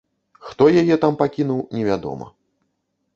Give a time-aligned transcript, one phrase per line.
[0.45, 2.31] Хто яе там пакінуў, невядома.